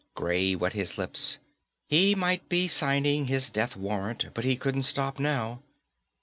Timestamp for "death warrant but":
3.51-4.45